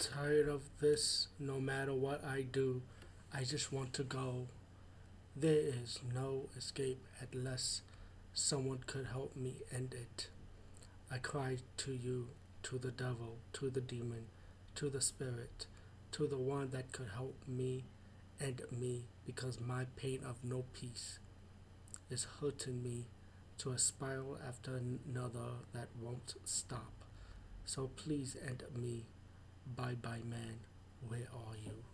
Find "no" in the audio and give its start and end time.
1.38-1.60, 6.14-6.48, 20.42-20.64